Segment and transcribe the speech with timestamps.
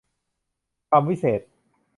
[0.89, 1.47] คำวิเศษณ์